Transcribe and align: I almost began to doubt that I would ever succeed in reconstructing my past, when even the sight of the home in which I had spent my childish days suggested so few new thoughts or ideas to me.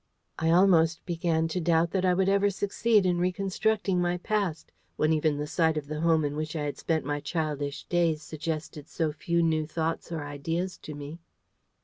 I 0.39 0.49
almost 0.49 1.05
began 1.05 1.47
to 1.49 1.59
doubt 1.61 1.91
that 1.91 2.05
I 2.05 2.15
would 2.15 2.27
ever 2.27 2.49
succeed 2.49 3.05
in 3.05 3.19
reconstructing 3.19 4.01
my 4.01 4.17
past, 4.17 4.71
when 4.95 5.13
even 5.13 5.37
the 5.37 5.45
sight 5.45 5.77
of 5.77 5.85
the 5.85 6.01
home 6.01 6.25
in 6.25 6.35
which 6.35 6.55
I 6.55 6.63
had 6.63 6.79
spent 6.79 7.05
my 7.05 7.19
childish 7.19 7.83
days 7.83 8.23
suggested 8.23 8.89
so 8.89 9.11
few 9.11 9.43
new 9.43 9.67
thoughts 9.67 10.11
or 10.11 10.23
ideas 10.23 10.79
to 10.79 10.95
me. 10.95 11.19